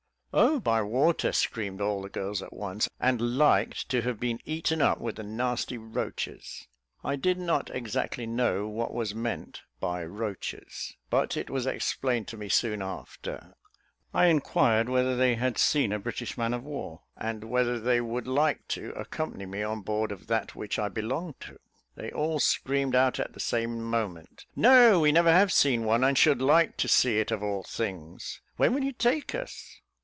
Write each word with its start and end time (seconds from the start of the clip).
"Oh, 0.33 0.61
by 0.61 0.81
water," 0.81 1.33
screamed 1.33 1.81
all 1.81 2.01
the 2.01 2.07
girls 2.07 2.41
at 2.41 2.53
once, 2.53 2.87
"and 3.01 3.37
liked 3.37 3.89
to 3.89 4.01
have 4.03 4.17
been 4.17 4.39
eaten 4.45 4.81
up 4.81 4.97
with 4.97 5.17
the 5.17 5.23
nasty 5.23 5.77
roaches." 5.77 6.69
I 7.03 7.17
did 7.17 7.37
not 7.37 7.69
exactly 7.75 8.25
know 8.25 8.65
what 8.65 8.93
was 8.93 9.13
meant 9.13 9.63
by 9.81 10.05
"roaches," 10.05 10.95
but 11.09 11.35
it 11.35 11.49
was 11.49 11.65
explained 11.67 12.29
to 12.29 12.37
me 12.37 12.47
soon 12.47 12.81
after. 12.81 13.53
I 14.13 14.27
inquired 14.27 14.87
whether 14.87 15.17
they 15.17 15.35
had 15.35 15.57
seen 15.57 15.91
a 15.91 15.99
British 15.99 16.37
man 16.37 16.53
of 16.53 16.63
war, 16.63 17.01
and 17.17 17.43
whether 17.43 17.77
they 17.77 17.99
would 17.99 18.25
like 18.25 18.65
to 18.69 18.91
accompany 18.93 19.45
me 19.45 19.63
on 19.63 19.81
board 19.81 20.13
of 20.13 20.27
that 20.27 20.55
which 20.55 20.79
I 20.79 20.87
belonged 20.87 21.41
to? 21.41 21.59
They 21.95 22.09
all 22.09 22.39
screamed 22.39 22.95
out 22.95 23.19
at 23.19 23.41
same 23.41 23.81
moment 23.83 24.45
"No, 24.55 25.01
we 25.01 25.11
never 25.11 25.29
have 25.33 25.51
seen 25.51 25.83
one, 25.83 26.05
and 26.05 26.17
should 26.17 26.41
like 26.41 26.77
to 26.77 26.87
see 26.87 27.19
it 27.19 27.31
of 27.31 27.43
all 27.43 27.63
things. 27.63 28.39
When 28.55 28.73
will 28.73 28.83
you 28.85 28.93
take 28.93 29.35
us?" 29.35 29.79